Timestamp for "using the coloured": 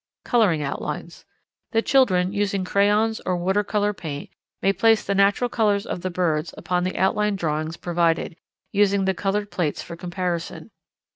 8.71-9.51